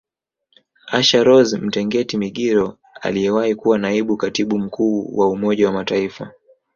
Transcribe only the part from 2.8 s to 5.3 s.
aliyewahi kuwa Naibu Katibu Mkuu wa